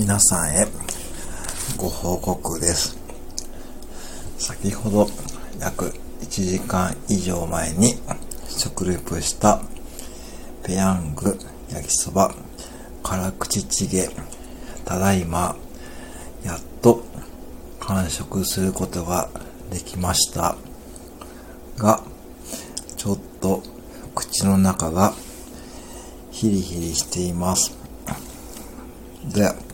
[0.00, 0.66] 皆さんへ
[1.76, 2.96] ご報告です。
[4.38, 5.06] 先ほど
[5.60, 5.92] 約
[6.22, 7.96] 1時間以上前に
[8.48, 9.60] 食レポした
[10.64, 11.38] ペヤング
[11.70, 12.34] 焼きそば
[13.02, 14.08] 辛口チゲ
[14.86, 15.54] ただいま
[16.46, 17.04] やっと
[17.80, 19.28] 完食することが
[19.70, 20.56] できました
[21.76, 22.02] が
[22.96, 23.62] ちょっと
[24.14, 25.12] 口の中が
[26.30, 27.76] ヒリヒリしています
[29.26, 29.69] で